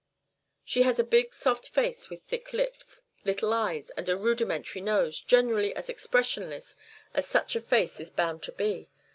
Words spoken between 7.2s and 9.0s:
such a face is bound to be.